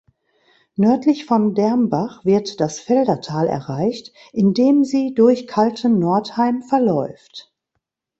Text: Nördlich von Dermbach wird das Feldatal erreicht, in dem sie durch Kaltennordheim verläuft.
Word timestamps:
Nördlich 0.77 1.25
von 1.25 1.53
Dermbach 1.53 2.25
wird 2.25 2.59
das 2.59 2.79
Feldatal 2.79 3.45
erreicht, 3.45 4.11
in 4.33 4.55
dem 4.55 4.83
sie 4.83 5.13
durch 5.13 5.45
Kaltennordheim 5.45 6.63
verläuft. 6.63 7.53